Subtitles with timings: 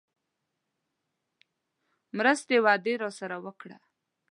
[2.17, 3.77] مرستې وعده راسره وکړه.